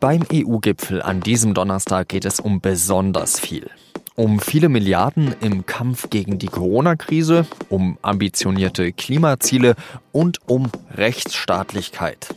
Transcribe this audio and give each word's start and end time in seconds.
Beim 0.00 0.22
EU-Gipfel 0.32 1.02
an 1.02 1.20
diesem 1.22 1.54
Donnerstag 1.54 2.08
geht 2.08 2.24
es 2.24 2.38
um 2.38 2.60
besonders 2.60 3.40
viel. 3.40 3.68
Um 4.14 4.38
viele 4.38 4.68
Milliarden 4.68 5.34
im 5.40 5.66
Kampf 5.66 6.08
gegen 6.08 6.38
die 6.38 6.46
Corona-Krise, 6.46 7.46
um 7.68 7.98
ambitionierte 8.02 8.92
Klimaziele 8.92 9.74
und 10.12 10.38
um 10.46 10.70
Rechtsstaatlichkeit. 10.94 12.28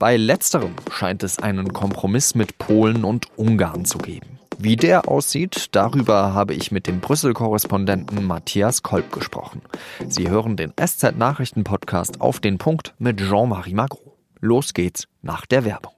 Bei 0.00 0.16
letzterem 0.16 0.74
scheint 0.90 1.22
es 1.22 1.38
einen 1.38 1.72
Kompromiss 1.72 2.34
mit 2.34 2.58
Polen 2.58 3.04
und 3.04 3.26
Ungarn 3.36 3.84
zu 3.84 3.98
geben. 3.98 4.40
Wie 4.58 4.74
der 4.74 5.06
aussieht, 5.06 5.68
darüber 5.70 6.34
habe 6.34 6.54
ich 6.54 6.72
mit 6.72 6.88
dem 6.88 6.98
Brüssel-Korrespondenten 6.98 8.26
Matthias 8.26 8.82
Kolb 8.82 9.12
gesprochen. 9.12 9.62
Sie 10.08 10.28
hören 10.28 10.56
den 10.56 10.72
SZ-Nachrichten-Podcast 10.72 12.20
auf 12.20 12.40
den 12.40 12.58
Punkt 12.58 12.94
mit 12.98 13.20
Jean-Marie 13.20 13.74
Magro. 13.74 14.16
Los 14.40 14.74
geht's 14.74 15.06
nach 15.22 15.46
der 15.46 15.64
Werbung. 15.64 15.97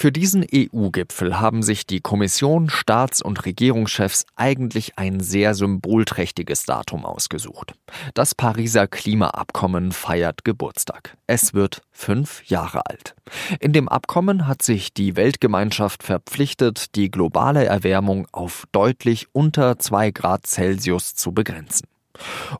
Für 0.00 0.12
diesen 0.12 0.46
EU-Gipfel 0.54 1.40
haben 1.40 1.60
sich 1.64 1.84
die 1.84 1.98
Kommission, 1.98 2.70
Staats- 2.70 3.20
und 3.20 3.44
Regierungschefs 3.44 4.26
eigentlich 4.36 4.96
ein 4.96 5.18
sehr 5.18 5.54
symbolträchtiges 5.54 6.62
Datum 6.62 7.04
ausgesucht. 7.04 7.74
Das 8.14 8.36
Pariser 8.36 8.86
Klimaabkommen 8.86 9.90
feiert 9.90 10.44
Geburtstag. 10.44 11.16
Es 11.26 11.52
wird 11.52 11.82
fünf 11.90 12.44
Jahre 12.44 12.86
alt. 12.86 13.16
In 13.58 13.72
dem 13.72 13.88
Abkommen 13.88 14.46
hat 14.46 14.62
sich 14.62 14.94
die 14.94 15.16
Weltgemeinschaft 15.16 16.04
verpflichtet, 16.04 16.94
die 16.94 17.10
globale 17.10 17.64
Erwärmung 17.64 18.28
auf 18.30 18.66
deutlich 18.70 19.26
unter 19.32 19.80
zwei 19.80 20.12
Grad 20.12 20.46
Celsius 20.46 21.16
zu 21.16 21.32
begrenzen. 21.32 21.88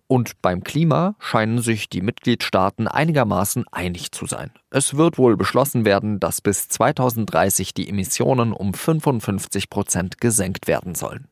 Und 0.07 0.41
beim 0.43 0.65
Klima 0.65 1.15
scheinen 1.19 1.61
sich 1.61 1.89
die 1.89 2.03
Mitgliedstaaten 2.03 2.89
einigermaßen 2.89 3.65
einig 3.71 4.13
zu 4.13 4.27
sein. 4.27 4.51
Es 4.71 4.97
wird 4.97 5.19
wohl 5.19 5.37
beschlossen 5.37 5.85
werden, 5.85 6.21
dass 6.21 6.41
bis 6.41 6.69
2030 6.69 7.75
die 7.75 7.89
Emissionen 7.89 8.53
um 8.53 8.75
55 8.75 9.71
Prozent 9.71 10.21
gesenkt 10.21 10.67
werden 10.67 10.95
sollen. 10.95 11.27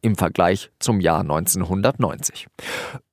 Im 0.00 0.16
Vergleich 0.16 0.70
zum 0.80 1.00
Jahr 1.00 1.20
1990. 1.20 2.48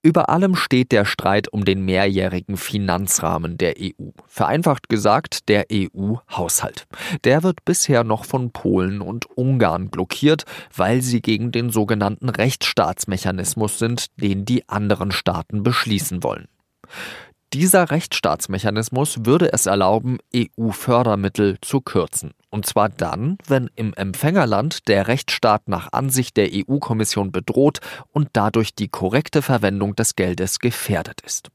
Über 0.08 0.30
allem 0.30 0.56
steht 0.56 0.94
der 0.94 1.04
Streit 1.04 1.52
um 1.52 1.66
den 1.66 1.84
mehrjährigen 1.84 2.56
Finanzrahmen 2.56 3.58
der 3.58 3.74
EU. 3.78 4.12
Vereinfacht 4.26 4.88
gesagt, 4.88 5.50
der 5.50 5.66
EU-Haushalt. 5.70 6.88
Der 7.26 7.44
wird 7.44 7.66
bisher 7.66 8.06
noch 8.06 8.24
von 8.24 8.52
Polen 8.52 9.02
und 9.02 9.26
Ungarn 9.36 9.90
blockiert, 9.90 10.46
weil 10.74 11.02
sie 11.02 11.22
gegen 11.22 11.52
den 11.52 11.72
sogenannten 11.72 12.30
Rechtsstaatsmechanismus 12.30 13.80
sind, 13.80 14.06
den 14.16 14.46
die 14.46 14.70
anderen 14.70 15.12
Staaten 15.12 15.62
beschließen 15.62 16.24
wollen. 16.24 16.48
Dieser 17.54 17.92
Rechtsstaatsmechanismus 17.92 19.26
würde 19.26 19.54
es 19.54 19.68
erlauben, 19.68 20.18
EU-Fördermittel 20.36 21.58
zu 21.62 21.80
kürzen. 21.80 22.32
Und 22.50 22.66
zwar 22.66 22.90
dann, 22.90 23.38
wenn 23.48 23.70
im 23.76 23.94
Empfängerland 23.94 24.90
der 24.90 25.08
Rechtsstaat 25.08 25.70
nach 25.70 25.94
Ansicht 25.94 26.36
der 26.36 26.50
EU-Kommission 26.52 27.32
bedroht 27.32 27.80
und 28.12 28.30
dadurch 28.34 28.76
die 28.76 28.90
korrekte 28.90 29.42
Verwendung 29.42 29.96
des 29.96 30.16
Geldes 30.16 30.60
gefährdet 30.60 31.22
ist. 31.22 31.50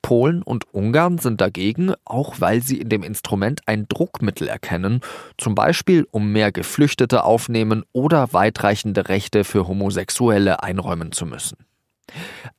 Polen 0.00 0.42
und 0.42 0.72
Ungarn 0.72 1.18
sind 1.18 1.40
dagegen, 1.40 1.92
auch 2.06 2.36
weil 2.40 2.62
sie 2.62 2.80
in 2.80 2.88
dem 2.88 3.02
Instrument 3.02 3.60
ein 3.66 3.86
Druckmittel 3.88 4.48
erkennen, 4.48 5.00
zum 5.36 5.54
Beispiel 5.54 6.06
um 6.10 6.32
mehr 6.32 6.50
Geflüchtete 6.50 7.24
aufnehmen 7.24 7.84
oder 7.92 8.32
weitreichende 8.32 9.08
Rechte 9.08 9.44
für 9.44 9.68
Homosexuelle 9.68 10.62
einräumen 10.62 11.12
zu 11.12 11.26
müssen. 11.26 11.65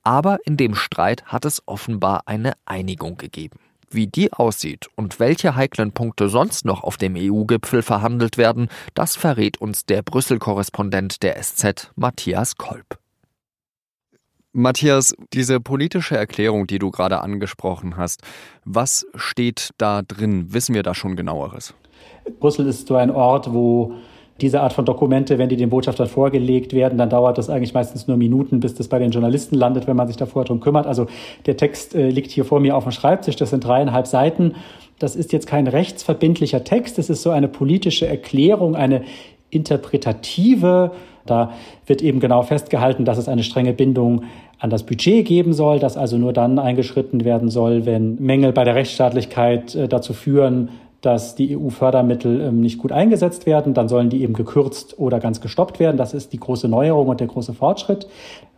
Aber 0.04 0.40
in 0.46 0.58
dem 0.58 0.76
Streit 0.76 1.26
hat 1.26 1.46
es 1.46 1.62
offenbar 1.66 2.24
eine 2.26 2.54
Einigung 2.66 3.18
gegeben. 3.18 3.60
Wie 3.90 4.08
die 4.08 4.34
aussieht 4.34 4.90
und 4.96 5.20
welche 5.20 5.56
heiklen 5.56 5.94
Punkte 5.94 6.28
sonst 6.28 6.66
noch 6.66 6.84
auf 6.84 6.98
dem 6.98 7.16
EU-Gipfel 7.16 7.82
verhandelt 7.82 8.38
werden, 8.38 8.68
das 8.94 9.16
verrät 9.16 9.62
uns 9.62 9.86
der 9.86 10.02
Brüssel-Korrespondent 10.02 11.24
der 11.24 11.42
SZ, 11.42 11.92
Matthias 11.96 12.58
Kolb. 12.58 13.00
Matthias, 14.52 15.16
diese 15.34 15.60
politische 15.60 16.18
Erklärung, 16.18 16.68
die 16.68 16.80
du 16.80 16.90
gerade 16.90 17.22
angesprochen 17.22 17.96
hast, 17.96 18.24
was 18.66 19.06
steht 19.16 19.70
da 19.78 20.02
drin? 20.02 20.52
Wissen 20.52 20.74
wir 20.74 20.84
da 20.84 20.96
schon 20.96 21.16
genaueres? 21.16 21.74
Brüssel 22.40 22.68
ist 22.68 22.88
so 22.88 22.96
ein 22.96 23.12
Ort, 23.12 23.54
wo 23.54 23.94
diese 24.42 24.62
Art 24.62 24.74
von 24.74 24.86
Dokumente, 24.86 25.38
wenn 25.38 25.50
die 25.50 25.56
dem 25.56 25.70
Botschafter 25.70 26.06
vorgelegt 26.06 26.74
werden, 26.74 26.98
dann 26.98 27.10
dauert 27.10 27.38
das 27.38 27.50
eigentlich 27.50 27.74
meistens 27.74 28.08
nur 28.08 28.18
Minuten, 28.18 28.60
bis 28.60 28.76
das 28.76 28.88
bei 28.88 29.00
den 29.00 29.12
Journalisten 29.12 29.56
landet, 29.56 29.88
wenn 29.88 29.96
man 29.96 30.08
sich 30.08 30.18
davor 30.18 30.44
darum 30.44 30.60
kümmert. 30.60 30.86
Also 30.86 31.08
der 31.46 31.58
Text 31.58 31.96
äh, 31.96 32.10
liegt 32.10 32.32
hier 32.32 32.46
vor 32.46 32.60
mir 32.60 32.76
auf 32.76 32.84
dem 32.84 32.92
Schreibtisch, 32.92 33.36
das 33.36 33.50
sind 33.50 33.64
dreieinhalb 33.64 34.08
Seiten. 34.08 34.56
Das 35.00 35.16
ist 35.16 35.32
jetzt 35.32 35.48
kein 35.48 35.68
rechtsverbindlicher 35.68 36.64
Text, 36.64 37.00
es 37.00 37.10
ist 37.10 37.22
so 37.22 37.30
eine 37.30 37.48
politische 37.48 38.08
Erklärung, 38.08 38.76
eine 38.76 39.04
interpretative. 39.50 40.92
Da 41.26 41.52
wird 41.86 42.02
eben 42.02 42.20
genau 42.20 42.42
festgehalten, 42.44 43.06
dass 43.06 43.18
es 43.18 43.28
eine 43.28 43.44
strenge 43.44 43.74
Bindung 43.74 44.24
an 44.60 44.70
das 44.70 44.84
Budget 44.84 45.26
geben 45.26 45.54
soll, 45.54 45.80
dass 45.80 45.98
also 45.98 46.18
nur 46.18 46.34
dann 46.34 46.58
eingeschritten 46.58 47.26
werden 47.26 47.50
soll, 47.50 47.86
wenn 47.86 48.16
Mängel 48.16 48.54
bei 48.54 48.64
der 48.64 48.76
Rechtsstaatlichkeit 48.76 49.76
äh, 49.76 49.88
dazu 49.88 50.14
führen, 50.14 50.70
dass 51.02 51.36
die 51.36 51.56
EU-Fördermittel 51.56 52.42
ähm, 52.42 52.60
nicht 52.60 52.80
gut 52.80 52.92
eingesetzt 52.92 53.46
werden, 53.46 53.74
dann 53.74 53.88
sollen 53.88 54.10
die 54.10 54.24
eben 54.24 54.34
gekürzt 54.34 54.98
oder 55.00 55.20
ganz 55.20 55.42
gestoppt 55.42 55.80
werden. 55.80 55.98
Das 55.98 56.14
ist 56.14 56.34
die 56.34 56.40
große 56.40 56.68
Neuerung 56.68 57.08
und 57.08 57.20
der 57.20 57.28
große 57.28 57.54
Fortschritt. 57.54 58.08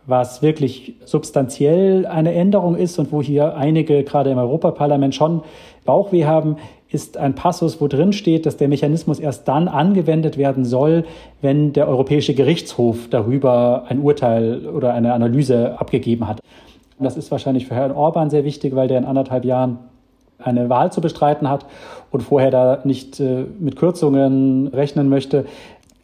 Was 0.06 0.40
wirklich 0.40 0.94
substanziell 1.04 2.06
eine 2.06 2.32
Änderung 2.32 2.74
ist 2.76 2.98
und 2.98 3.12
wo 3.12 3.20
hier 3.20 3.56
einige 3.56 4.02
gerade 4.04 4.30
im 4.30 4.38
Europaparlament 4.38 5.14
schon 5.14 5.42
Bauchweh 5.84 6.24
haben, 6.24 6.56
ist 6.88 7.18
ein 7.18 7.34
Passus, 7.34 7.80
wo 7.80 7.86
drin 7.86 8.12
steht, 8.12 8.46
dass 8.46 8.56
der 8.56 8.68
Mechanismus 8.68 9.20
erst 9.20 9.46
dann 9.46 9.68
angewendet 9.68 10.38
werden 10.38 10.64
soll, 10.64 11.04
wenn 11.40 11.72
der 11.72 11.86
Europäische 11.86 12.34
Gerichtshof 12.34 13.08
darüber 13.10 13.84
ein 13.88 14.00
Urteil 14.00 14.66
oder 14.66 14.94
eine 14.94 15.12
Analyse 15.12 15.78
abgegeben 15.78 16.26
hat. 16.26 16.40
Das 16.98 17.16
ist 17.16 17.30
wahrscheinlich 17.30 17.66
für 17.66 17.74
Herrn 17.74 17.92
Orban 17.92 18.28
sehr 18.28 18.44
wichtig, 18.44 18.74
weil 18.74 18.88
der 18.88 18.98
in 18.98 19.04
anderthalb 19.04 19.44
Jahren 19.44 19.78
eine 20.42 20.68
Wahl 20.68 20.92
zu 20.92 21.00
bestreiten 21.00 21.48
hat 21.48 21.66
und 22.10 22.22
vorher 22.22 22.50
da 22.50 22.80
nicht 22.84 23.20
äh, 23.20 23.44
mit 23.58 23.76
Kürzungen 23.76 24.68
rechnen 24.68 25.08
möchte. 25.08 25.46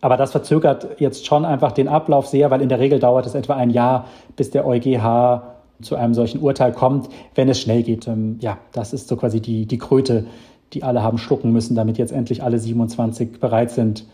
Aber 0.00 0.16
das 0.16 0.32
verzögert 0.32 0.88
jetzt 0.98 1.26
schon 1.26 1.44
einfach 1.44 1.72
den 1.72 1.88
Ablauf 1.88 2.26
sehr, 2.26 2.50
weil 2.50 2.62
in 2.62 2.68
der 2.68 2.78
Regel 2.78 2.98
dauert 2.98 3.26
es 3.26 3.34
etwa 3.34 3.54
ein 3.54 3.70
Jahr, 3.70 4.06
bis 4.36 4.50
der 4.50 4.66
EuGH 4.66 5.42
zu 5.82 5.96
einem 5.96 6.14
solchen 6.14 6.40
Urteil 6.40 6.72
kommt, 6.72 7.08
wenn 7.34 7.48
es 7.48 7.60
schnell 7.60 7.82
geht. 7.82 8.06
Ähm, 8.08 8.38
ja, 8.40 8.58
das 8.72 8.92
ist 8.92 9.08
so 9.08 9.16
quasi 9.16 9.40
die, 9.40 9.66
die 9.66 9.78
Kröte, 9.78 10.26
die 10.72 10.82
alle 10.82 11.02
haben 11.02 11.18
schlucken 11.18 11.52
müssen, 11.52 11.74
damit 11.74 11.98
jetzt 11.98 12.12
endlich 12.12 12.42
alle 12.42 12.58
27 12.58 13.40
bereit 13.40 13.70
sind, 13.70 14.06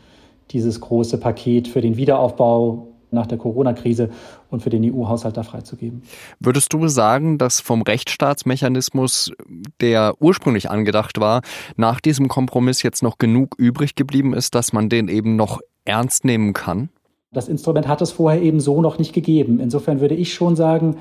dieses 0.50 0.80
große 0.80 1.18
Paket 1.18 1.68
für 1.68 1.80
den 1.80 1.96
Wiederaufbau 1.96 2.88
nach 3.12 3.26
der 3.26 3.38
Corona-Krise 3.38 4.10
und 4.50 4.62
für 4.62 4.70
den 4.70 4.84
EU-Haushalt 4.84 5.36
da 5.36 5.42
freizugeben. 5.42 6.02
Würdest 6.40 6.72
du 6.72 6.88
sagen, 6.88 7.38
dass 7.38 7.60
vom 7.60 7.82
Rechtsstaatsmechanismus, 7.82 9.32
der 9.80 10.14
ursprünglich 10.20 10.70
angedacht 10.70 11.20
war, 11.20 11.42
nach 11.76 12.00
diesem 12.00 12.28
Kompromiss 12.28 12.82
jetzt 12.82 13.02
noch 13.02 13.18
genug 13.18 13.54
übrig 13.58 13.94
geblieben 13.94 14.32
ist, 14.34 14.54
dass 14.54 14.72
man 14.72 14.88
den 14.88 15.08
eben 15.08 15.36
noch 15.36 15.60
ernst 15.84 16.24
nehmen 16.24 16.52
kann? 16.52 16.88
Das 17.32 17.48
Instrument 17.48 17.88
hat 17.88 18.02
es 18.02 18.10
vorher 18.12 18.42
eben 18.42 18.60
so 18.60 18.82
noch 18.82 18.98
nicht 18.98 19.12
gegeben. 19.14 19.58
Insofern 19.60 20.00
würde 20.00 20.14
ich 20.14 20.34
schon 20.34 20.54
sagen, 20.54 20.96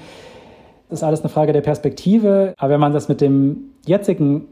das 0.89 0.99
ist 0.99 1.03
alles 1.03 1.21
eine 1.21 1.29
Frage 1.29 1.53
der 1.53 1.61
Perspektive. 1.61 2.53
Aber 2.57 2.73
wenn 2.73 2.79
man 2.79 2.93
das 2.93 3.09
mit 3.09 3.21
dem 3.21 3.71
jetzigen 3.85 4.47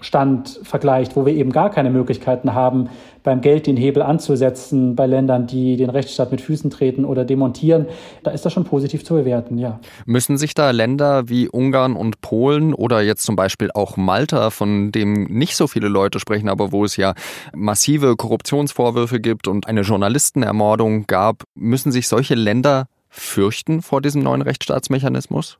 Stand 0.00 0.60
vergleicht, 0.62 1.16
wo 1.16 1.24
wir 1.24 1.32
eben 1.32 1.50
gar 1.50 1.70
keine 1.70 1.90
Möglichkeiten 1.90 2.54
haben, 2.54 2.90
beim 3.22 3.40
Geld 3.40 3.66
den 3.66 3.76
Hebel 3.76 4.02
anzusetzen, 4.02 4.94
bei 4.94 5.06
Ländern, 5.06 5.46
die 5.46 5.76
den 5.76 5.88
Rechtsstaat 5.88 6.30
mit 6.30 6.42
Füßen 6.42 6.70
treten 6.70 7.06
oder 7.06 7.24
demontieren, 7.24 7.86
da 8.22 8.30
ist 8.30 8.44
das 8.44 8.52
schon 8.52 8.64
positiv 8.64 9.04
zu 9.04 9.14
bewerten, 9.14 9.56
ja. 9.56 9.80
Müssen 10.04 10.36
sich 10.36 10.52
da 10.52 10.70
Länder 10.72 11.28
wie 11.28 11.48
Ungarn 11.48 11.96
und 11.96 12.20
Polen 12.20 12.74
oder 12.74 13.00
jetzt 13.00 13.24
zum 13.24 13.34
Beispiel 13.34 13.70
auch 13.72 13.96
Malta, 13.96 14.50
von 14.50 14.92
dem 14.92 15.24
nicht 15.24 15.56
so 15.56 15.66
viele 15.66 15.88
Leute 15.88 16.20
sprechen, 16.20 16.50
aber 16.50 16.70
wo 16.70 16.84
es 16.84 16.96
ja 16.96 17.14
massive 17.54 18.14
Korruptionsvorwürfe 18.16 19.20
gibt 19.20 19.48
und 19.48 19.66
eine 19.66 19.80
Journalistenermordung 19.80 21.06
gab, 21.06 21.44
müssen 21.54 21.92
sich 21.92 22.08
solche 22.08 22.34
Länder 22.34 22.88
fürchten 23.08 23.80
vor 23.80 24.02
diesem 24.02 24.22
neuen 24.22 24.42
Rechtsstaatsmechanismus? 24.42 25.58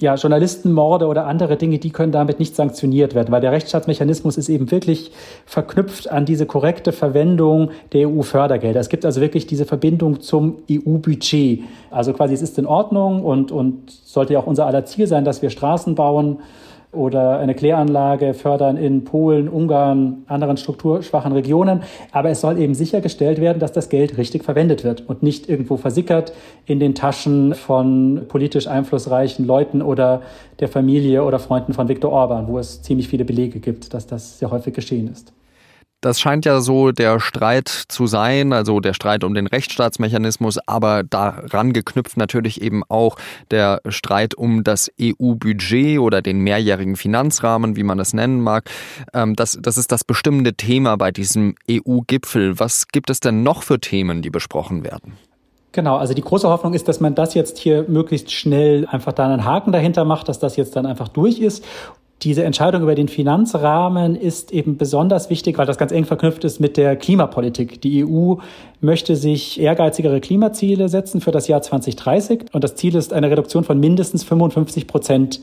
Ja, 0.00 0.14
Journalistenmorde 0.14 1.06
oder 1.06 1.26
andere 1.26 1.56
Dinge, 1.56 1.78
die 1.78 1.90
können 1.90 2.12
damit 2.12 2.38
nicht 2.38 2.54
sanktioniert 2.54 3.16
werden, 3.16 3.32
weil 3.32 3.40
der 3.40 3.50
Rechtsstaatsmechanismus 3.50 4.36
ist 4.36 4.48
eben 4.48 4.70
wirklich 4.70 5.10
verknüpft 5.44 6.08
an 6.08 6.24
diese 6.24 6.46
korrekte 6.46 6.92
Verwendung 6.92 7.70
der 7.92 8.08
EU-Fördergelder. 8.08 8.78
Es 8.78 8.88
gibt 8.88 9.04
also 9.04 9.20
wirklich 9.20 9.48
diese 9.48 9.64
Verbindung 9.64 10.20
zum 10.20 10.58
EU-Budget. 10.70 11.64
Also 11.90 12.12
quasi 12.12 12.34
es 12.34 12.42
ist 12.42 12.58
in 12.58 12.66
Ordnung 12.66 13.24
und, 13.24 13.50
und 13.50 13.90
sollte 13.90 14.34
ja 14.34 14.38
auch 14.38 14.46
unser 14.46 14.66
aller 14.66 14.84
Ziel 14.84 15.08
sein, 15.08 15.24
dass 15.24 15.42
wir 15.42 15.50
Straßen 15.50 15.96
bauen, 15.96 16.38
oder 16.92 17.38
eine 17.38 17.54
Kläranlage 17.54 18.32
fördern 18.34 18.76
in 18.76 19.04
Polen, 19.04 19.48
Ungarn, 19.48 20.24
anderen 20.26 20.56
strukturschwachen 20.56 21.32
Regionen. 21.32 21.82
Aber 22.12 22.30
es 22.30 22.40
soll 22.40 22.58
eben 22.58 22.74
sichergestellt 22.74 23.40
werden, 23.40 23.58
dass 23.58 23.72
das 23.72 23.88
Geld 23.88 24.16
richtig 24.16 24.44
verwendet 24.44 24.84
wird 24.84 25.08
und 25.08 25.22
nicht 25.22 25.48
irgendwo 25.48 25.76
versickert 25.76 26.32
in 26.64 26.80
den 26.80 26.94
Taschen 26.94 27.54
von 27.54 28.22
politisch 28.28 28.68
einflussreichen 28.68 29.46
Leuten 29.46 29.82
oder 29.82 30.22
der 30.60 30.68
Familie 30.68 31.24
oder 31.24 31.38
Freunden 31.38 31.74
von 31.74 31.88
Viktor 31.88 32.10
Orban, 32.10 32.48
wo 32.48 32.58
es 32.58 32.82
ziemlich 32.82 33.08
viele 33.08 33.24
Belege 33.24 33.60
gibt, 33.60 33.92
dass 33.92 34.06
das 34.06 34.38
sehr 34.38 34.50
häufig 34.50 34.74
geschehen 34.74 35.08
ist. 35.08 35.32
Das 36.00 36.20
scheint 36.20 36.44
ja 36.44 36.60
so 36.60 36.92
der 36.92 37.18
Streit 37.18 37.68
zu 37.68 38.06
sein, 38.06 38.52
also 38.52 38.78
der 38.78 38.94
Streit 38.94 39.24
um 39.24 39.34
den 39.34 39.48
Rechtsstaatsmechanismus, 39.48 40.58
aber 40.64 41.02
daran 41.02 41.72
geknüpft 41.72 42.16
natürlich 42.16 42.62
eben 42.62 42.84
auch 42.88 43.16
der 43.50 43.80
Streit 43.88 44.36
um 44.36 44.62
das 44.62 44.92
EU-Budget 45.00 45.98
oder 45.98 46.22
den 46.22 46.38
mehrjährigen 46.38 46.94
Finanzrahmen, 46.94 47.74
wie 47.74 47.82
man 47.82 47.98
es 47.98 48.14
nennen 48.14 48.40
mag. 48.40 48.70
Ähm, 49.12 49.34
das, 49.34 49.58
das 49.60 49.76
ist 49.76 49.90
das 49.90 50.04
bestimmende 50.04 50.54
Thema 50.54 50.96
bei 50.96 51.10
diesem 51.10 51.56
EU-Gipfel. 51.68 52.60
Was 52.60 52.86
gibt 52.86 53.10
es 53.10 53.18
denn 53.18 53.42
noch 53.42 53.64
für 53.64 53.80
Themen, 53.80 54.22
die 54.22 54.30
besprochen 54.30 54.84
werden? 54.84 55.14
Genau, 55.72 55.96
also 55.96 56.14
die 56.14 56.22
große 56.22 56.48
Hoffnung 56.48 56.74
ist, 56.74 56.86
dass 56.86 57.00
man 57.00 57.16
das 57.16 57.34
jetzt 57.34 57.58
hier 57.58 57.84
möglichst 57.88 58.30
schnell 58.30 58.86
einfach 58.86 59.12
da 59.12 59.26
einen 59.26 59.44
Haken 59.44 59.72
dahinter 59.72 60.04
macht, 60.04 60.28
dass 60.28 60.38
das 60.38 60.56
jetzt 60.56 60.76
dann 60.76 60.86
einfach 60.86 61.08
durch 61.08 61.40
ist 61.40 61.64
diese 62.22 62.42
Entscheidung 62.42 62.82
über 62.82 62.96
den 62.96 63.06
Finanzrahmen 63.06 64.16
ist 64.16 64.52
eben 64.52 64.76
besonders 64.76 65.30
wichtig, 65.30 65.56
weil 65.56 65.66
das 65.66 65.78
ganz 65.78 65.92
eng 65.92 66.04
verknüpft 66.04 66.42
ist 66.44 66.58
mit 66.58 66.76
der 66.76 66.96
Klimapolitik. 66.96 67.80
Die 67.80 68.04
EU 68.04 68.34
möchte 68.80 69.14
sich 69.14 69.60
ehrgeizigere 69.60 70.20
Klimaziele 70.20 70.88
setzen 70.88 71.20
für 71.20 71.30
das 71.30 71.46
Jahr 71.46 71.62
2030 71.62 72.46
und 72.52 72.64
das 72.64 72.74
Ziel 72.74 72.96
ist 72.96 73.12
eine 73.12 73.30
Reduktion 73.30 73.62
von 73.62 73.78
mindestens 73.78 74.24
55 74.24 74.88
Prozent 74.88 75.40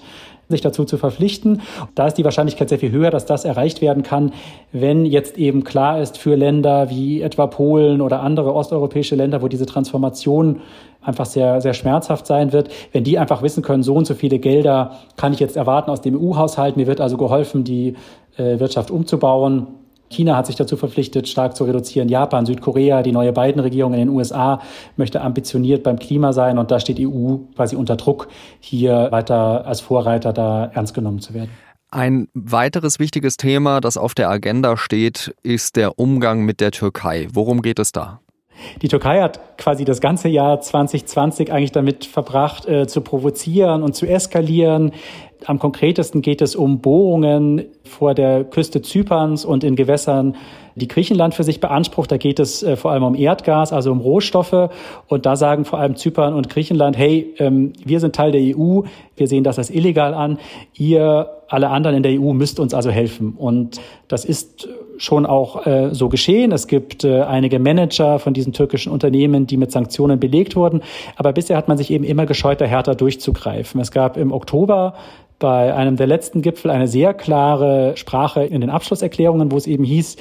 sich 0.49 0.61
dazu 0.61 0.85
zu 0.85 0.97
verpflichten. 0.97 1.61
Da 1.95 2.07
ist 2.07 2.15
die 2.15 2.23
Wahrscheinlichkeit 2.23 2.69
sehr 2.69 2.77
viel 2.77 2.91
höher, 2.91 3.09
dass 3.09 3.25
das 3.25 3.45
erreicht 3.45 3.81
werden 3.81 4.03
kann, 4.03 4.33
wenn 4.71 5.05
jetzt 5.05 5.37
eben 5.37 5.63
klar 5.63 6.01
ist 6.01 6.17
für 6.17 6.35
Länder 6.35 6.89
wie 6.89 7.21
etwa 7.21 7.47
Polen 7.47 8.01
oder 8.01 8.21
andere 8.21 8.53
osteuropäische 8.53 9.15
Länder, 9.15 9.41
wo 9.41 9.47
diese 9.47 9.65
Transformation 9.65 10.61
einfach 11.05 11.25
sehr, 11.25 11.61
sehr 11.61 11.73
schmerzhaft 11.73 12.27
sein 12.27 12.51
wird, 12.53 12.69
wenn 12.91 13.03
die 13.03 13.17
einfach 13.17 13.41
wissen 13.41 13.63
können, 13.63 13.83
so 13.83 13.95
und 13.95 14.05
so 14.05 14.13
viele 14.13 14.39
Gelder 14.39 14.97
kann 15.15 15.33
ich 15.33 15.39
jetzt 15.39 15.55
erwarten 15.55 15.89
aus 15.89 16.01
dem 16.01 16.15
EU-Haushalt. 16.15 16.77
Mir 16.77 16.87
wird 16.87 17.01
also 17.01 17.17
geholfen, 17.17 17.63
die 17.63 17.95
äh, 18.37 18.59
Wirtschaft 18.59 18.91
umzubauen. 18.91 19.67
China 20.09 20.37
hat 20.37 20.45
sich 20.45 20.55
dazu 20.55 20.77
verpflichtet, 20.77 21.27
stark 21.27 21.55
zu 21.55 21.63
reduzieren. 21.63 22.09
Japan, 22.09 22.45
Südkorea, 22.45 23.01
die 23.01 23.11
neue 23.11 23.33
Biden-Regierung 23.33 23.93
in 23.93 23.99
den 23.99 24.09
USA 24.09 24.61
möchte 24.97 25.21
ambitioniert 25.21 25.83
beim 25.83 25.97
Klima 25.97 26.31
sein 26.31 26.57
und 26.57 26.71
da 26.71 26.79
steht 26.79 26.99
EU 26.99 27.37
quasi 27.55 27.75
unter 27.75 27.95
Druck, 27.95 28.27
hier 28.59 29.07
weiter 29.11 29.65
als 29.65 29.81
Vorreiter 29.81 30.31
da 30.31 30.65
ernst 30.73 30.93
genommen 30.93 31.19
zu 31.19 31.33
werden. 31.33 31.49
Ein 31.91 32.27
weiteres 32.33 32.99
wichtiges 32.99 33.37
Thema, 33.37 33.79
das 33.79 33.97
auf 33.97 34.13
der 34.13 34.29
Agenda 34.29 34.75
steht, 34.75 35.33
ist 35.43 35.75
der 35.75 35.97
Umgang 35.97 36.43
mit 36.43 36.59
der 36.59 36.71
Türkei. 36.71 37.27
Worum 37.31 37.61
geht 37.61 37.79
es 37.79 37.91
da? 37.91 38.19
Die 38.81 38.87
Türkei 38.87 39.21
hat 39.21 39.57
quasi 39.57 39.85
das 39.85 40.01
ganze 40.01 40.27
Jahr 40.27 40.59
2020 40.59 41.51
eigentlich 41.51 41.71
damit 41.71 42.05
verbracht, 42.05 42.67
äh, 42.67 42.87
zu 42.87 43.01
provozieren 43.01 43.83
und 43.83 43.95
zu 43.95 44.05
eskalieren. 44.05 44.91
Am 45.45 45.59
konkretesten 45.59 46.21
geht 46.21 46.41
es 46.41 46.55
um 46.55 46.79
Bohrungen 46.79 47.65
vor 47.83 48.15
der 48.15 48.43
Küste 48.43 48.81
Zyperns 48.81 49.45
und 49.45 49.63
in 49.63 49.75
Gewässern, 49.75 50.35
die 50.75 50.87
Griechenland 50.87 51.33
für 51.33 51.43
sich 51.43 51.59
beansprucht. 51.59 52.11
Da 52.11 52.17
geht 52.17 52.39
es 52.39 52.63
äh, 52.63 52.75
vor 52.75 52.91
allem 52.91 53.03
um 53.03 53.15
Erdgas, 53.15 53.71
also 53.71 53.91
um 53.91 53.99
Rohstoffe. 53.99 54.69
Und 55.07 55.25
da 55.25 55.35
sagen 55.35 55.65
vor 55.65 55.79
allem 55.79 55.95
Zypern 55.95 56.33
und 56.33 56.49
Griechenland, 56.49 56.97
hey, 56.97 57.33
ähm, 57.37 57.73
wir 57.83 57.99
sind 57.99 58.15
Teil 58.15 58.31
der 58.31 58.41
EU, 58.57 58.81
wir 59.15 59.27
sehen 59.27 59.43
das 59.43 59.57
als 59.57 59.69
illegal 59.69 60.13
an. 60.13 60.39
Ihr, 60.73 61.29
alle 61.47 61.69
anderen 61.69 61.97
in 61.97 62.03
der 62.03 62.19
EU, 62.19 62.33
müsst 62.33 62.59
uns 62.59 62.73
also 62.73 62.89
helfen. 62.89 63.35
Und 63.37 63.79
das 64.07 64.25
ist 64.25 64.67
schon 64.97 65.25
auch 65.25 65.65
äh, 65.65 65.93
so 65.93 66.09
geschehen. 66.09 66.51
Es 66.51 66.67
gibt 66.67 67.03
äh, 67.03 67.21
einige 67.21 67.59
Manager 67.59 68.19
von 68.19 68.33
diesen 68.33 68.53
türkischen 68.53 68.91
Unternehmen, 68.91 69.47
die 69.47 69.57
mit 69.57 69.71
Sanktionen 69.71 70.19
belegt 70.19 70.55
wurden. 70.55 70.81
Aber 71.15 71.33
bisher 71.33 71.57
hat 71.57 71.67
man 71.67 71.77
sich 71.77 71.91
eben 71.91 72.03
immer 72.03 72.25
gescheut, 72.25 72.61
da 72.61 72.65
härter 72.65 72.95
durchzugreifen. 72.95 73.79
Es 73.81 73.91
gab 73.91 74.17
im 74.17 74.31
Oktober 74.31 74.95
bei 75.39 75.73
einem 75.73 75.97
der 75.97 76.07
letzten 76.07 76.41
Gipfel 76.41 76.71
eine 76.71 76.87
sehr 76.87 77.13
klare 77.13 77.97
Sprache 77.97 78.43
in 78.43 78.61
den 78.61 78.69
Abschlusserklärungen, 78.69 79.51
wo 79.51 79.57
es 79.57 79.67
eben 79.67 79.83
hieß, 79.83 80.15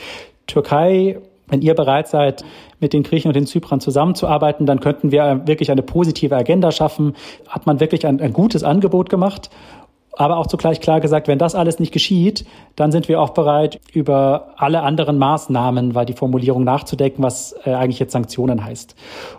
Türkei, 0.46 1.18
wenn 1.46 1.62
ihr 1.62 1.74
bereit 1.74 2.08
seid, 2.08 2.44
mit 2.80 2.92
den 2.92 3.02
Griechen 3.02 3.28
und 3.28 3.34
den 3.36 3.46
Zyprern 3.46 3.80
zusammenzuarbeiten, 3.80 4.66
dann 4.66 4.80
könnten 4.80 5.12
wir 5.12 5.42
wirklich 5.46 5.70
eine 5.70 5.82
positive 5.82 6.36
Agenda 6.36 6.72
schaffen. 6.72 7.14
Hat 7.48 7.66
man 7.66 7.80
wirklich 7.80 8.06
ein, 8.06 8.20
ein 8.20 8.32
gutes 8.32 8.64
Angebot 8.64 9.08
gemacht 9.08 9.50
aber 10.16 10.36
auch 10.36 10.46
zugleich 10.46 10.80
klar 10.80 11.00
gesagt, 11.00 11.28
wenn 11.28 11.38
das 11.38 11.54
alles 11.54 11.78
nicht 11.78 11.92
geschieht, 11.92 12.44
dann 12.76 12.92
sind 12.92 13.08
wir 13.08 13.20
auch 13.20 13.30
bereit, 13.30 13.80
über 13.92 14.54
alle 14.56 14.82
anderen 14.82 15.18
Maßnahmen, 15.18 15.94
weil 15.94 16.06
die 16.06 16.12
Formulierung 16.12 16.64
nachzudenken, 16.64 17.22
was 17.22 17.54
äh, 17.64 17.72
eigentlich 17.74 17.98
jetzt 17.98 18.12
Sanktionen 18.12 18.64
heißt. 18.64 18.94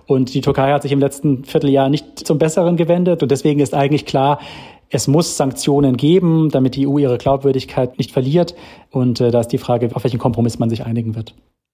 Und 0.06 0.34
die 0.34 0.42
Türkei 0.42 0.72
hat 0.72 0.82
sich 0.82 0.92
im 0.92 1.00
letzten 1.00 1.46
Vierteljahr 1.46 1.90
nicht 1.90 2.26
zum 2.26 2.38
Besseren 2.38 2.78
gewendet 2.78 3.24
und 3.24 3.32
deswegen 3.32 3.60
ist 3.60 3.74
eigentlich 3.74 4.06
klar, 4.06 4.40
es 4.90 5.08
muss 5.08 5.36
Sanktionen 5.36 5.98
geben, 5.98 6.50
damit 6.50 6.76
die 6.76 6.88
EU 6.88 7.00
ihre 7.00 7.18
Glaubwürdigkeit 7.18 7.98
nicht 7.98 8.12
verliert. 8.12 8.56
Und 8.92 9.20
äh, 9.20 9.32
da 9.32 9.42
ist 9.42 9.50
die 9.50 9.58
Frage, 9.58 9.90
auf 9.94 10.04
welchen 10.04 10.20
Kompromiss 10.20 10.60
man 10.60 10.70
sich 10.70 10.86
einigen 10.86 11.16
wird. 11.16 11.34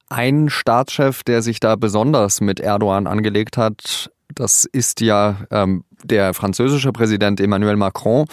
Ein 0.10 0.50
Staatschef, 0.50 1.24
der 1.24 1.42
sich 1.42 1.60
da 1.60 1.76
besonders 1.76 2.42
mit 2.42 2.60
Erdogan 2.60 3.08
angelegt 3.08 3.58
hat, 3.58 4.10
das 4.36 4.66
ist 4.66 5.02
ja 5.02 5.38
ähm, 5.52 5.84
der 6.04 6.34
französische 6.34 6.92
Präsident 6.92 7.40
Emmanuel 7.40 7.76
Macron. 7.76 8.26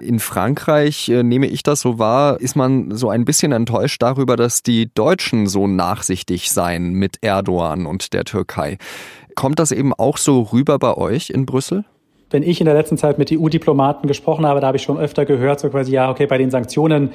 In 0.00 0.18
Frankreich, 0.18 1.08
äh, 1.08 1.22
nehme 1.22 1.46
ich 1.46 1.62
das 1.62 1.80
so 1.80 1.98
wahr, 1.98 2.40
ist 2.40 2.56
man 2.56 2.94
so 2.94 3.10
ein 3.10 3.24
bisschen 3.24 3.52
enttäuscht 3.52 4.02
darüber, 4.02 4.36
dass 4.36 4.62
die 4.62 4.92
Deutschen 4.92 5.46
so 5.46 5.66
nachsichtig 5.66 6.50
seien 6.50 6.92
mit 6.92 7.18
Erdogan 7.22 7.86
und 7.86 8.12
der 8.12 8.24
Türkei. 8.24 8.78
Kommt 9.34 9.58
das 9.58 9.72
eben 9.72 9.92
auch 9.92 10.16
so 10.16 10.42
rüber 10.42 10.78
bei 10.78 10.96
euch 10.96 11.30
in 11.30 11.46
Brüssel? 11.46 11.84
wenn 12.30 12.42
ich 12.42 12.60
in 12.60 12.64
der 12.64 12.74
letzten 12.74 12.98
Zeit 12.98 13.18
mit 13.18 13.30
EU-Diplomaten 13.32 14.08
gesprochen 14.08 14.46
habe, 14.46 14.60
da 14.60 14.66
habe 14.66 14.76
ich 14.76 14.82
schon 14.82 14.98
öfter 14.98 15.24
gehört, 15.24 15.60
so 15.60 15.68
quasi, 15.70 15.92
ja, 15.92 16.10
okay, 16.10 16.26
bei 16.26 16.38
den 16.38 16.50
Sanktionen 16.50 17.10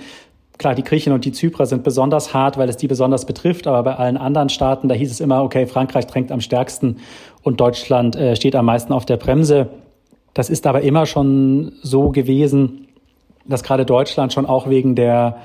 Klar, 0.61 0.75
die 0.75 0.83
Griechen 0.83 1.11
und 1.11 1.25
die 1.25 1.31
Zyprer 1.31 1.65
sind 1.65 1.83
besonders 1.83 2.35
hart, 2.35 2.55
weil 2.55 2.69
es 2.69 2.77
die 2.77 2.85
besonders 2.85 3.25
betrifft, 3.25 3.65
aber 3.65 3.81
bei 3.81 3.95
allen 3.95 4.15
anderen 4.15 4.49
Staaten, 4.49 4.89
da 4.89 4.93
hieß 4.93 5.09
es 5.09 5.19
immer, 5.19 5.41
okay, 5.41 5.65
Frankreich 5.65 6.05
drängt 6.05 6.31
am 6.31 6.39
stärksten 6.39 6.97
und 7.41 7.59
Deutschland 7.59 8.15
äh, 8.15 8.35
steht 8.35 8.55
am 8.55 8.65
meisten 8.65 8.93
auf 8.93 9.03
der 9.07 9.17
Bremse. 9.17 9.69
Das 10.35 10.51
ist 10.51 10.67
aber 10.67 10.81
immer 10.81 11.07
schon 11.07 11.71
so 11.81 12.11
gewesen, 12.11 12.87
dass 13.43 13.63
gerade 13.63 13.87
Deutschland 13.87 14.33
schon 14.33 14.45
auch 14.45 14.69
wegen 14.69 14.93
der 14.93 15.37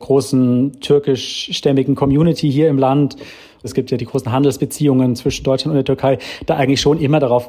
großen 0.00 0.80
türkischstämmigen 0.82 1.94
Community 1.94 2.52
hier 2.52 2.68
im 2.68 2.76
Land, 2.76 3.16
es 3.62 3.72
gibt 3.72 3.90
ja 3.90 3.96
die 3.96 4.04
großen 4.04 4.30
Handelsbeziehungen 4.30 5.16
zwischen 5.16 5.44
Deutschland 5.44 5.70
und 5.70 5.76
der 5.76 5.86
Türkei, 5.86 6.18
da 6.44 6.56
eigentlich 6.56 6.82
schon 6.82 7.00
immer 7.00 7.20
darauf 7.20 7.48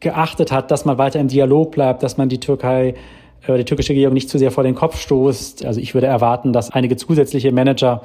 geachtet 0.00 0.50
hat, 0.50 0.70
dass 0.70 0.86
man 0.86 0.96
weiter 0.96 1.20
im 1.20 1.28
Dialog 1.28 1.72
bleibt, 1.72 2.02
dass 2.02 2.16
man 2.16 2.30
die 2.30 2.40
Türkei 2.40 2.94
äh, 3.46 3.56
die 3.58 3.64
türkische 3.64 3.90
Regierung 3.90 4.14
nicht 4.14 4.28
zu 4.28 4.38
sehr 4.38 4.50
vor 4.50 4.64
den 4.64 4.74
Kopf 4.74 4.98
stoßt. 4.98 5.64
Also 5.64 5.80
ich 5.80 5.94
würde 5.94 6.06
erwarten, 6.06 6.52
dass 6.52 6.70
einige 6.70 6.96
zusätzliche 6.96 7.52
Manager 7.52 8.02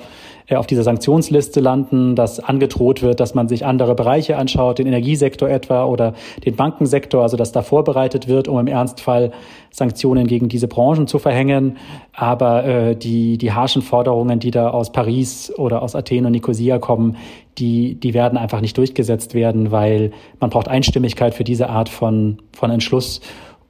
äh, 0.48 0.56
auf 0.56 0.68
dieser 0.68 0.84
Sanktionsliste 0.84 1.60
landen, 1.60 2.16
dass 2.16 2.40
angedroht 2.40 3.02
wird, 3.02 3.20
dass 3.20 3.36
man 3.36 3.48
sich 3.48 3.66
andere 3.66 3.96
Bereiche 3.96 4.38
anschaut, 4.38 4.80
den 4.80 4.88
Energiesektor 4.88 5.50
etwa 5.50 5.86
oder 5.86 6.14
den 6.46 6.56
Bankensektor, 6.56 7.22
also 7.24 7.38
dass 7.38 7.52
da 7.52 7.62
vorbereitet 7.62 8.28
wird, 8.28 8.48
um 8.48 8.60
im 8.60 8.68
Ernstfall 8.68 9.32
Sanktionen 9.72 10.28
gegen 10.28 10.50
diese 10.50 10.68
Branchen 10.68 11.08
zu 11.08 11.20
verhängen. 11.20 11.78
Aber 12.14 12.66
äh, 12.66 12.96
die, 12.96 13.38
die 13.38 13.52
harschen 13.52 13.82
Forderungen, 13.82 14.40
die 14.40 14.52
da 14.52 14.70
aus 14.70 14.92
Paris 14.92 15.54
oder 15.58 15.82
aus 15.82 15.96
Athen 15.96 16.26
und 16.26 16.32
Nicosia 16.32 16.80
kommen, 16.80 17.18
die, 17.60 17.96
die 17.96 18.14
werden 18.14 18.38
einfach 18.38 18.62
nicht 18.62 18.78
durchgesetzt 18.78 19.34
werden, 19.34 19.72
weil 19.72 20.12
man 20.40 20.50
braucht 20.50 20.68
Einstimmigkeit 20.68 21.34
für 21.34 21.44
diese 21.44 21.70
Art 21.70 21.90
von, 21.90 22.38
von 22.54 22.72
Entschluss. 22.72 23.22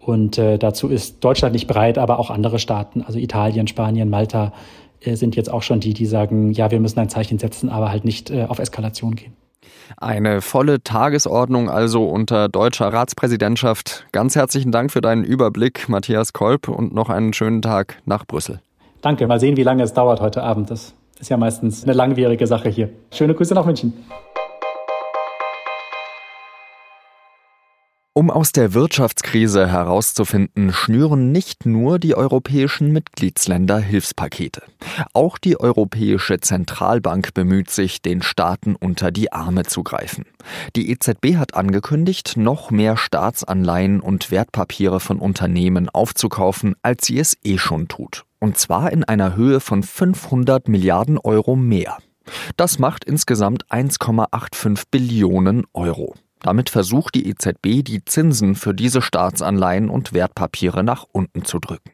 Und 0.10 0.40
äh, 0.40 0.58
dazu 0.58 0.88
ist 0.88 1.24
Deutschland 1.24 1.54
nicht 1.54 1.68
bereit, 1.68 2.00
aber 2.00 2.18
auch 2.18 2.32
andere 2.32 2.58
Staaten, 2.58 3.04
also 3.04 3.20
Italien, 3.20 3.68
Spanien, 3.68 4.10
Malta, 4.10 4.54
äh, 5.02 5.16
sind 5.16 5.36
jetzt 5.36 5.54
auch 5.54 5.62
schon 5.62 5.82
die, 5.82 5.94
die 5.94 6.08
sagen, 6.08 6.52
ja, 6.52 6.72
wir 6.72 6.80
müssen 6.80 6.98
ein 6.98 7.10
Zeichen 7.10 7.38
setzen, 7.38 7.70
aber 7.70 7.92
halt 7.92 8.06
nicht 8.06 8.32
äh, 8.32 8.46
auf 8.46 8.58
Eskalation 8.58 9.14
gehen. 9.14 9.34
Eine 9.98 10.42
volle 10.42 10.82
Tagesordnung 10.82 11.70
also 11.70 12.08
unter 12.08 12.50
deutscher 12.50 12.92
Ratspräsidentschaft. 12.92 14.08
Ganz 14.12 14.36
herzlichen 14.36 14.72
Dank 14.72 14.92
für 14.92 15.02
deinen 15.02 15.24
Überblick, 15.24 15.88
Matthias 15.90 16.34
Kolb, 16.34 16.70
und 16.70 16.92
noch 16.92 17.10
einen 17.10 17.34
schönen 17.34 17.62
Tag 17.62 18.02
nach 18.06 18.26
Brüssel. 18.26 18.62
Danke, 19.04 19.28
mal 19.28 19.40
sehen, 19.40 19.58
wie 19.58 19.64
lange 19.64 19.84
es 19.84 19.94
dauert 19.94 20.22
heute 20.22 20.42
Abend. 20.42 20.72
Das 20.72 20.96
ist 21.20 21.30
ja 21.30 21.38
meistens 21.38 21.84
eine 21.84 21.94
langwierige 21.94 22.48
Sache 22.48 22.70
hier. 22.70 22.90
Schöne 23.12 23.36
Grüße 23.36 23.54
nach 23.54 23.66
München. 23.68 23.94
Um 28.20 28.30
aus 28.30 28.52
der 28.52 28.74
Wirtschaftskrise 28.74 29.72
herauszufinden, 29.72 30.74
schnüren 30.74 31.32
nicht 31.32 31.66
nur 31.66 32.00
die 32.00 32.16
europäischen 32.16 32.92
Mitgliedsländer 32.92 33.80
Hilfspakete. 33.80 34.62
Auch 35.14 35.38
die 35.38 35.58
Europäische 35.58 36.42
Zentralbank 36.42 37.34
bemüht 37.34 37.70
sich, 37.70 38.02
den 38.02 38.22
Staaten 38.22 38.76
unter 38.76 39.12
die 39.12 39.32
Arme 39.32 39.64
zu 39.64 39.84
greifen. 39.84 40.26
Die 40.76 40.92
EZB 40.92 41.38
hat 41.38 41.54
angekündigt, 41.54 42.34
noch 42.36 42.72
mehr 42.72 42.98
Staatsanleihen 42.98 44.02
und 44.02 44.32
Wertpapiere 44.32 45.00
von 45.00 45.20
Unternehmen 45.20 45.88
aufzukaufen, 45.88 46.76
als 46.82 47.06
sie 47.06 47.20
es 47.20 47.38
eh 47.46 47.58
schon 47.58 47.88
tut. 47.88 48.26
Und 48.40 48.58
zwar 48.58 48.92
in 48.92 49.06
einer 49.06 49.38
Höhe 49.38 49.62
von 49.62 49.82
500 49.82 50.68
Milliarden 50.68 51.20
Euro 51.20 51.56
mehr. 51.56 51.98
Das 52.58 52.80
macht 52.80 53.06
insgesamt 53.06 53.66
1,85 53.68 54.84
Billionen 54.92 55.64
Euro. 55.72 56.16
Damit 56.42 56.70
versucht 56.70 57.16
die 57.16 57.28
EZB, 57.28 57.84
die 57.84 58.04
Zinsen 58.06 58.56
für 58.56 58.74
diese 58.74 59.02
Staatsanleihen 59.02 59.90
und 59.90 60.14
Wertpapiere 60.14 60.84
nach 60.84 61.06
unten 61.12 61.44
zu 61.44 61.60
drücken. 61.60 61.92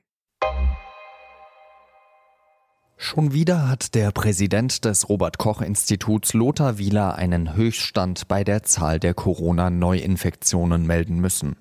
Schon 2.97 3.33
wieder 3.33 3.67
hat 3.67 3.93
der 3.93 4.11
Präsident 4.11 4.85
des 4.85 5.09
Robert 5.09 5.37
Koch 5.37 5.61
Instituts 5.61 6.33
Lothar 6.33 6.77
Wieler 6.77 7.15
einen 7.15 7.53
Höchststand 7.53 8.27
bei 8.27 8.43
der 8.43 8.63
Zahl 8.63 8.99
der 8.99 9.13
Corona-Neuinfektionen 9.13 10.87
melden 10.87 11.19
müssen. 11.19 11.57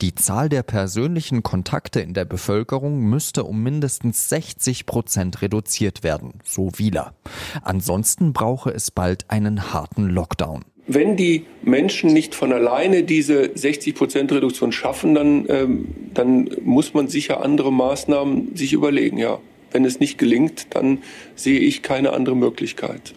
Die 0.00 0.14
Zahl 0.14 0.48
der 0.48 0.64
persönlichen 0.64 1.44
Kontakte 1.44 2.00
in 2.00 2.14
der 2.14 2.24
Bevölkerung 2.24 2.98
müsste 2.98 3.44
um 3.44 3.62
mindestens 3.62 4.28
60 4.28 4.84
Prozent 4.84 5.40
reduziert 5.40 6.02
werden, 6.02 6.40
so 6.44 6.70
Wieler. 6.76 7.14
Ansonsten 7.62 8.32
brauche 8.32 8.70
es 8.70 8.90
bald 8.90 9.30
einen 9.30 9.72
harten 9.72 10.08
Lockdown. 10.08 10.64
Wenn 10.94 11.16
die 11.16 11.44
Menschen 11.62 12.12
nicht 12.12 12.34
von 12.34 12.52
alleine 12.52 13.02
diese 13.02 13.50
60 13.54 13.94
Prozent 13.94 14.32
Reduktion 14.32 14.72
schaffen, 14.72 15.14
dann, 15.14 15.46
ähm, 15.48 15.88
dann 16.12 16.50
muss 16.64 16.92
man 16.92 17.08
sicher 17.08 17.42
andere 17.42 17.72
Maßnahmen 17.72 18.56
sich 18.56 18.72
überlegen, 18.72 19.16
ja. 19.16 19.38
Wenn 19.70 19.86
es 19.86 20.00
nicht 20.00 20.18
gelingt, 20.18 20.66
dann 20.70 20.98
sehe 21.34 21.60
ich 21.60 21.80
keine 21.80 22.12
andere 22.12 22.36
Möglichkeit. 22.36 23.14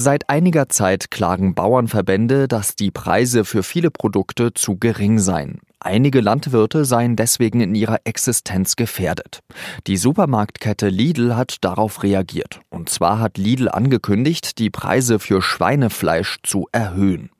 Seit 0.00 0.30
einiger 0.30 0.68
Zeit 0.68 1.10
klagen 1.10 1.56
Bauernverbände, 1.56 2.46
dass 2.46 2.76
die 2.76 2.92
Preise 2.92 3.44
für 3.44 3.64
viele 3.64 3.90
Produkte 3.90 4.54
zu 4.54 4.76
gering 4.76 5.18
seien. 5.18 5.58
Einige 5.80 6.20
Landwirte 6.20 6.84
seien 6.84 7.16
deswegen 7.16 7.60
in 7.60 7.74
ihrer 7.74 7.98
Existenz 8.04 8.76
gefährdet. 8.76 9.40
Die 9.88 9.96
Supermarktkette 9.96 10.88
Lidl 10.88 11.34
hat 11.34 11.64
darauf 11.64 12.04
reagiert. 12.04 12.60
Und 12.70 12.88
zwar 12.90 13.18
hat 13.18 13.38
Lidl 13.38 13.68
angekündigt, 13.68 14.60
die 14.60 14.70
Preise 14.70 15.18
für 15.18 15.42
Schweinefleisch 15.42 16.38
zu 16.44 16.68
erhöhen. 16.70 17.30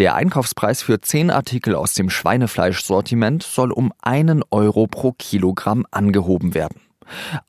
Der 0.00 0.16
Einkaufspreis 0.16 0.82
für 0.82 1.00
zehn 1.00 1.30
Artikel 1.30 1.76
aus 1.76 1.94
dem 1.94 2.10
Schweinefleischsortiment 2.10 3.44
soll 3.44 3.70
um 3.70 3.92
einen 4.02 4.42
Euro 4.50 4.88
pro 4.88 5.12
Kilogramm 5.12 5.86
angehoben 5.92 6.54
werden. 6.54 6.80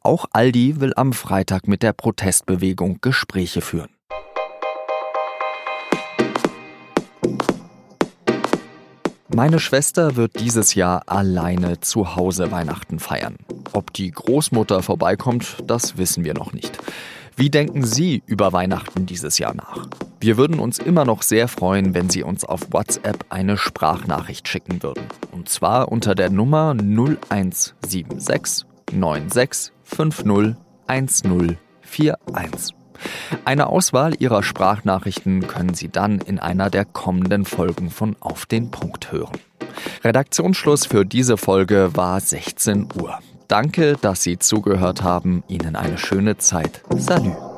Auch 0.02 0.26
Aldi 0.32 0.80
will 0.80 0.94
am 0.96 1.12
Freitag 1.12 1.68
mit 1.68 1.82
der 1.82 1.94
Protestbewegung 1.94 3.00
Gespräche 3.02 3.62
führen. 3.62 3.90
Meine 9.36 9.60
Schwester 9.60 10.16
wird 10.16 10.40
dieses 10.40 10.76
Jahr 10.76 11.04
alleine 11.08 11.80
zu 11.80 12.16
Hause 12.16 12.52
Weihnachten 12.52 13.00
feiern. 13.00 13.38
Ob 13.72 13.92
die 13.92 14.12
Großmutter 14.12 14.84
vorbeikommt, 14.84 15.58
das 15.66 15.98
wissen 15.98 16.24
wir 16.24 16.36
noch 16.36 16.54
nicht. 16.54 16.78
Wie 17.36 17.50
denken 17.50 17.84
Sie 17.84 18.22
über 18.28 18.54
Weihnachten 18.54 19.08
dieses 19.08 19.40
Jahr 19.40 19.56
nach? 19.56 19.88
Wir 20.20 20.38
würden 20.38 20.60
uns 20.60 20.78
immer 20.78 21.04
noch 21.04 21.24
sehr 21.24 21.48
freuen, 21.48 21.96
wenn 21.96 22.12
Sie 22.12 22.22
uns 22.22 22.46
auf 22.46 22.72
WhatsApp 22.72 23.26
eine 23.30 23.58
Sprachnachricht 23.58 24.48
schicken 24.48 24.84
würden. 24.84 25.06
Und 25.32 25.50
zwar 25.50 25.92
unter 25.92 26.14
der 26.14 26.30
Nummer 26.30 26.76
0176 26.80 28.68
9650 28.92 30.56
1041. 30.86 32.83
Eine 33.46 33.68
Auswahl 33.68 34.14
Ihrer 34.20 34.44
Sprachnachrichten 34.44 35.48
können 35.48 35.74
Sie 35.74 35.90
dann 35.90 36.20
in 36.20 36.40
einer 36.40 36.70
der 36.70 36.86
kommenden 36.86 37.46
Folgen 37.46 37.90
von 37.90 38.16
Auf 38.20 38.46
den 38.46 38.72
Punkt 38.72 39.12
hören. 39.12 39.38
Redaktionsschluss 40.04 40.86
für 40.86 41.06
diese 41.06 41.38
Folge 41.38 41.92
war 41.96 42.20
16 42.20 42.90
Uhr. 43.02 43.20
Danke, 43.48 43.98
dass 44.02 44.24
Sie 44.24 44.40
zugehört 44.40 45.04
haben. 45.04 45.44
Ihnen 45.48 45.76
eine 45.76 45.98
schöne 45.98 46.38
Zeit. 46.38 46.82
Salut. 46.98 47.53